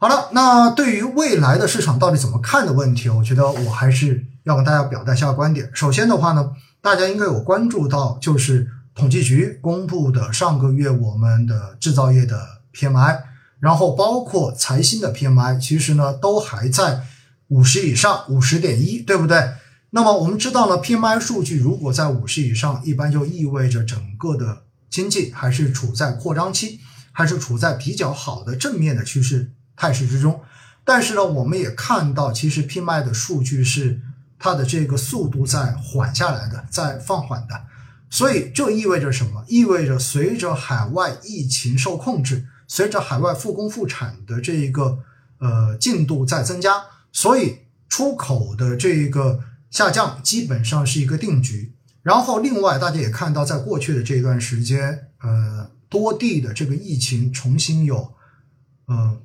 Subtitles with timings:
[0.00, 5.68] 好了，那对于未来的市场到底怎么看的问题，我觉得我还是要跟大家表达一下观点。
[5.74, 13.22] 首先的话呢，大家应该有关注到，就是统计局公布的上个月我们的制造业的 PMI，
[13.58, 17.02] 然后包括财新的 PMI，其实呢都还在
[17.48, 19.54] 五十以上，五十点一，对不对？
[19.90, 26.78] 那么我们知道呢，PMI 数据如果在五十以上，一般就意味着整个的经济还是处在扩张期，
[27.10, 29.50] 还是处在比较好的正面的趋势。
[29.78, 30.42] 态势之中，
[30.84, 34.00] 但是呢，我们也看到，其实 PMI 的数据是
[34.36, 37.62] 它的这个速度在缓下来的，在放缓的，
[38.10, 39.44] 所以这意味着什么？
[39.46, 44.98] 意味着随着海外疫情受控制，随着海外复工复产的这一个
[45.38, 47.58] 呃进度在增加，所以
[47.88, 51.72] 出口的这个下降基本上是一个定局。
[52.02, 58.14] 然后另外大家也看到，在过去的这段时间，呃，多地的这个疫情重新有
[58.86, 59.20] 呃。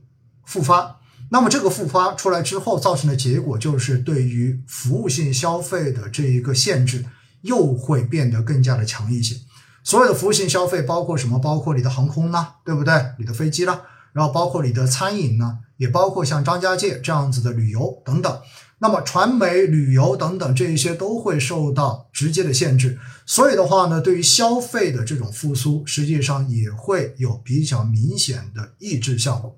[0.46, 7.06] 复发，那么这个复发出来之后，造成的结果就是对于服务性消费的这一个限制
[7.42, 9.36] 又会变得更加的强一些。
[9.84, 11.38] 所有的服务性消费包括什么？
[11.40, 12.94] 包括你的航空啦，对不对？
[13.20, 13.82] 你的飞机啦，
[14.14, 18.42] 然后包括你的餐饮呢，也包括像张家界这样子的旅游等等。
[18.80, 23.00] 那么传媒、旅游等等这一些都会受到直接的限制。
[23.26, 29.58] 所以的话呢，对于消费的这种复苏，实际上也会有比较明显的抑制效果。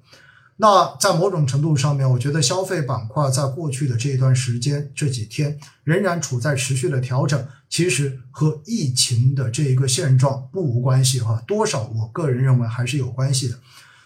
[0.58, 13.60] 那在某种程度上面，我觉得消费板块在过去的这一段时间、这几天仍然处在持续的调整，其实和疫情的这一个现状不无关系哈，多少我个人认为还是有关系的。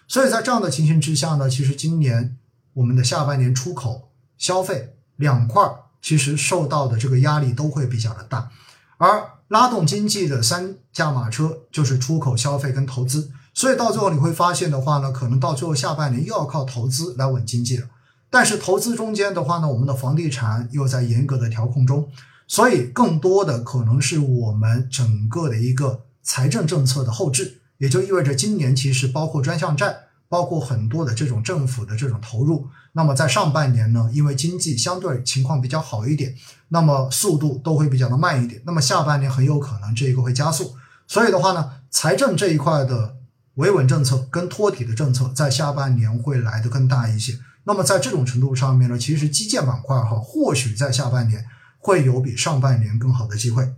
[0.08, 2.36] 所以在这样的情形之下呢，其实今年
[2.73, 5.63] 我们的下半年出口、消费两块
[6.02, 8.50] 其实受到的这个压力都会比较的大，
[8.97, 13.31] 而拉动经济的三驾马车就是出口、消费跟投资。
[13.60, 17.90] 所以到最后你会发现的话呢，可能到最后下半年又要靠投资来稳经济了。
[18.30, 22.08] 但是投资中间的话呢，我们的房地产又在严格的调控中，
[22.48, 32.69] 所以更多的可能是我们整个的一个财政政策的后置，也就意味着今年其实包括专项债，包括很多的这种政府的这种投入。
[32.94, 36.34] 那么在上半年呢，因为经济相对情况比较好一点，
[36.69, 38.62] 那么速度都会比较的慢一点。
[38.66, 40.78] 那么下半年很有可能这一个会加速。
[41.06, 43.19] 所以的话呢，财政这一块的。
[43.56, 47.40] 维稳政策跟托底的政策在下半年会来得更大一些。
[47.66, 51.46] 那么在这种程度上面呢，其实基建板块哈，或许在下半年
[51.78, 53.74] 会有比上半年更好的机会。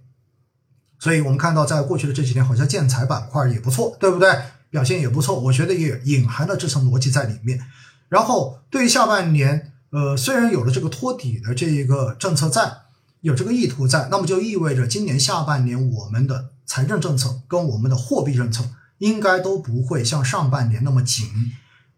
[0.99, 4.29] 所以我们看到，在过去的这几年，好像建材板块也不错，对不对？
[4.69, 7.59] 表现也不错，我觉得也隐含了这层逻辑在里面。
[8.07, 12.71] 然后对于下半年，呃，虽然有了这个托底的这一个政策在，
[13.21, 18.63] 有这个意图在，那么就意味着今年下半年我们的财政政策跟我们的货币政策。
[19.01, 21.27] 应该都不会像上半年那么紧，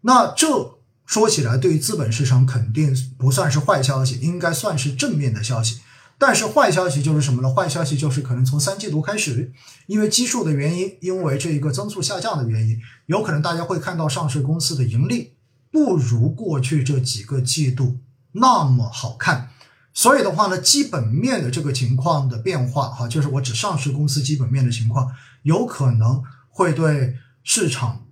[0.00, 5.80] 那这说起来对于资本市场肯定不算是坏消息，应该算是正面的消息。
[6.16, 7.52] 但是坏消息就是什么呢？
[7.52, 9.52] 坏消息就是可能从三季度开始，
[9.86, 15.34] 因为基数的原因，因为这一个增速下降的原因，有可能大家会看到上市公司的盈利
[15.70, 17.98] 不如过去这几个季度
[18.32, 19.50] 那么好看。
[19.92, 25.12] 所以的话呢，基本面的这个情况的变化，哈，就是我指上市公司基本面的情况，
[25.42, 26.22] 有可能。
[26.54, 28.06] 会对市场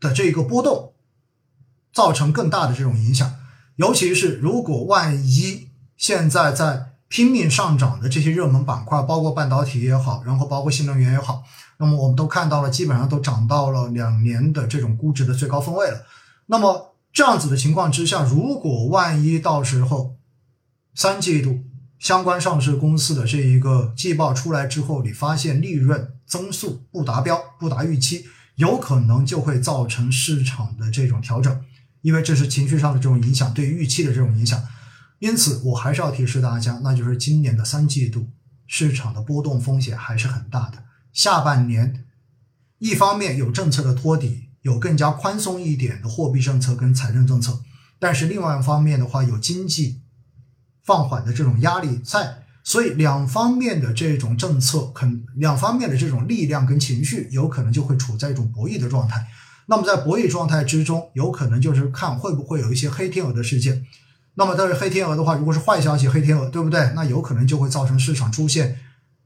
[0.00, 0.94] 的这个波动
[1.92, 3.36] 造成更大的这种影响，
[3.76, 11.44] 尤其是如果万一现在在拼命上涨的这些热门板块，包括半导体也好，然后包括新能源也好，
[11.78, 16.04] 那么我们都看到了，基本上都涨到了两年的这种估值的最高分位了。
[16.46, 20.16] 那么这样子的情况之下，如果万一到时候
[20.94, 21.60] 三季度
[22.00, 28.26] 相关上市公司的这一个季报出来之后，你发现利润，增速不达标、不达预期，
[28.56, 31.64] 有可能就会造成市场的这种调整，
[32.02, 34.60] 因为这是情绪上的这种影响，对预期的这种影响。
[35.20, 38.30] 因此，我还是要提示大家，那就是今年的三季度
[38.66, 40.84] 市场的波动风险还是很大的。
[41.12, 42.04] 下半年，
[42.78, 47.60] 一方面有政策的托底，有更加宽松一点的货币政策跟财政政策，
[47.98, 50.02] 但是另外一方面的话，有经济
[50.84, 52.45] 放缓的这种压力在。
[52.66, 59.24] 所以两方面的这种政策，肯两方面的这种力量跟情绪，有可能就会处在一种博弈的状态。
[59.66, 63.86] 那么在博弈状态之中，有可能就是看会不会有一些黑天鹅的事件。
[64.34, 66.90] 那么但是黑天鹅的话，如果是坏消息，黑天鹅对不对？
[66.96, 68.80] 那有可能就会造成市场出现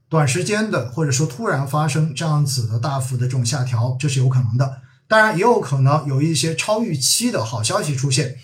[0.07, 4.83] 短时间的，或者说突然发生这样子的大幅的这种下调，这是有可能的。
[5.07, 8.35] 当然也有可能有一些超预期的好消息出现。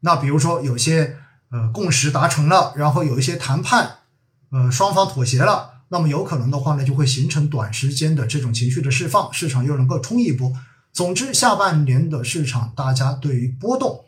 [0.00, 1.16] 那比如说有些
[1.52, 3.98] 呃共识达成了，然后有一些谈判。
[4.52, 10.52] 呃，双方妥协了，那么有可能的话呢，就会形成短时间的这种情绪的释放，市场又能够冲一波。
[10.92, 14.04] 总之，下半年的市场，大家对于波动、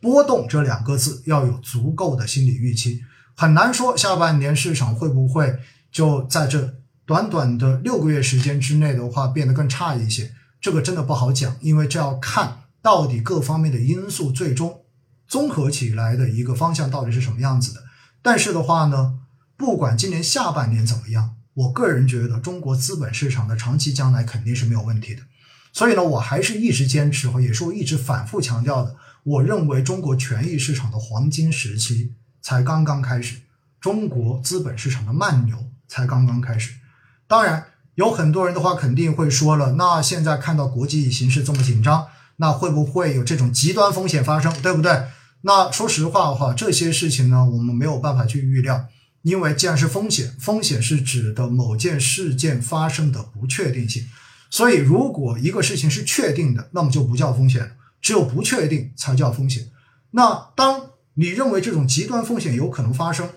[0.00, 3.00] 波动这两个字要有足够的心理预期。
[3.34, 5.58] 很难说下半年市场会不会
[5.90, 6.74] 就在这
[7.06, 14.82] 短短的六个月时间之内的话变得更差一些，这个真的不好讲，因为这要看到底各方面的因素最终
[15.26, 17.84] 综合起来的一个方向到底是什么样子的。
[18.20, 19.20] 但是的话呢，
[19.58, 25.22] 不管今年下半年怎么样，我个人觉得中国资本市场的长期将来肯定是没有问题的。
[25.72, 28.94] 所以呢，我还是一直坚持和也是我一直反复强调的。
[29.24, 33.40] 我认为中国权益市场的黄金时期才刚刚开始，
[33.80, 35.58] 中国资本市场的慢牛
[35.88, 36.74] 才刚刚开始。
[37.26, 37.66] 当然，
[37.96, 42.06] 有很多人的话肯定会说了，那现在看到国际形势这么紧张，
[42.36, 45.08] 那会不会有这种极端风险发生，对不对？
[45.42, 48.86] 那说实话的话，这些事情呢，我们没有办法去预料，
[49.28, 54.04] 因为既然是风险，风险是指的某件事件发生的不确定性。
[54.50, 59.68] 所以，如果一个事情是确定的，那么就不叫风险，只有不确定才叫风险。
[60.12, 63.28] 那当你认为这种极端风险有可能发生，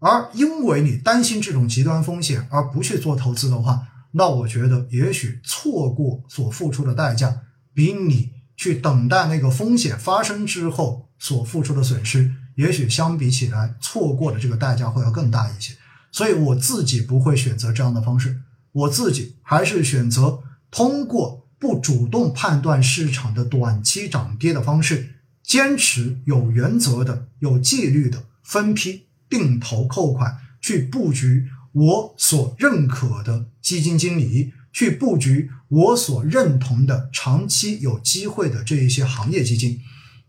[0.00, 7.42] 而因为你担心这种极端风险而不去做投资的话，那我觉得也许错过所付出的代价，
[7.72, 15.72] 比你去等待那个风险发生之后所付出的损失，也许相比起来，错过的这个代价会要更大一些。
[16.12, 18.42] 所以我自己不会选择这样的方式。
[18.72, 20.40] 我自己还是选择
[20.70, 39.80] 通过不主动判断市场的短期涨跌的方式，坚持有原则的、有纪律的分批定投扣款去布局我所认可的基金经理，去布局我所认同的长期有机会的这一些行业基金。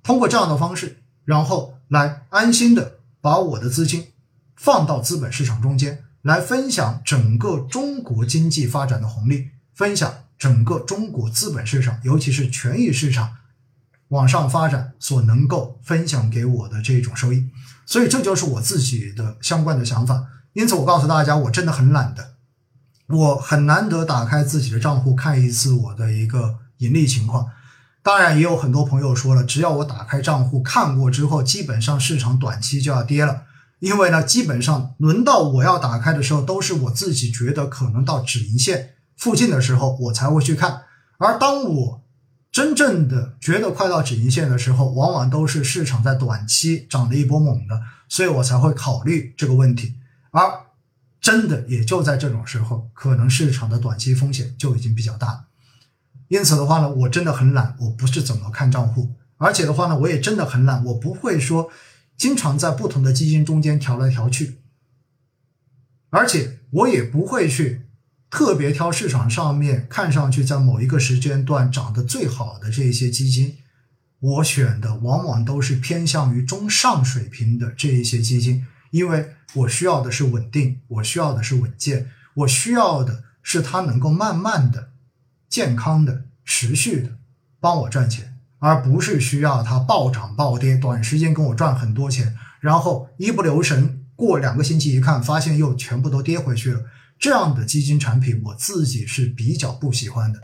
[0.04, 4.08] 通过这样的方式，然后来安心的把我的资金
[4.56, 6.06] 放到资本市场中间。
[6.22, 13.38] 来分享整个中国经济发展的红利，分享整个中国资本市场，尤其是权益市场
[14.10, 17.50] 往上发展所能够分享给我的这种收益。
[17.88, 20.28] 所以这就是我自己的相关的想法。
[20.54, 22.36] 因此，我告诉大家，我真的很懒的，
[23.08, 27.48] 我很难得打开自己的账户看一次我的一个盈利情况。
[28.04, 33.44] 当然，也有很多朋友说了，只要我打开账户看过之后，基本上市场短期就要跌了。
[33.80, 40.84] 因为呢，基本上轮到我要打开的时候，都是我自己觉得可能到止盈线附近的时候，我才会去看。
[41.18, 42.04] 而当我
[42.52, 49.96] 真正的觉得快到止盈线的时候，往往都是市场在短期涨了一波猛的，所以我才会考虑这个问题。
[50.32, 50.42] 而
[51.20, 55.46] 真的也就在这种时候，可能市场的短期风险就已经比较大了。
[56.32, 61.70] 因此的话呢，我真的很懒，我不是怎么看账户，而且的话呢，我也真的很懒，我不会说。
[62.18, 64.60] 经常在不同的基金中间调来调去，
[66.12, 67.88] 而且我也不会去
[68.30, 73.58] 特别挑市场上面看上去在某一个时间段涨得最好的这些基金，
[74.20, 84.92] 我选的往往都是偏向于中上水平的这一些基金，因为我需要的是稳定，我需要的是稳健，我需要的是它能够慢慢的、
[85.52, 87.10] 健康的、持续的
[87.60, 88.30] 帮我赚钱。
[88.64, 96.82] 而不是需要它暴涨暴跌，短时间跟我赚很多钱，然后一不留神过两个星期一看，发现又全部都跌回去了。
[97.18, 100.40] 这样的基金产品，我自己是比较不喜欢的。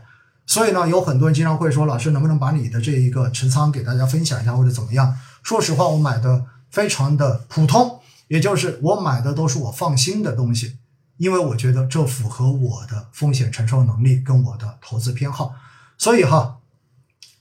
[0.46, 5.16] 所以呢，有很多人经常会说，老师能不能把你的这一个持仓给大家分享一下，或者怎么样？
[5.44, 10.78] 说实话，我买的非常的普通，也就是我买的都是我放心的东西，
[11.18, 15.54] 因为我觉得这符合我的风险承受能力跟我的投资偏好。
[15.98, 16.54] 所以哈。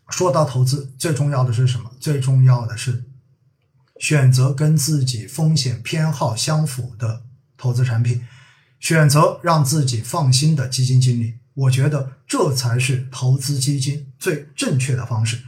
[0.10, 1.92] 说到投资，最重要的是什么？
[2.00, 3.04] 最重要的是
[4.00, 7.24] 选择跟自己风险偏好相符的
[7.58, 8.26] 投资产品，
[8.80, 11.40] 选择让自己放心的基金经理。
[11.56, 15.42] 我觉得这才是投资基金最正确的方式。